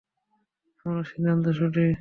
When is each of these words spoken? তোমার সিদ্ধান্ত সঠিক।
তোমার 0.79 1.05
সিদ্ধান্ত 1.05 1.45
সঠিক। 1.51 1.89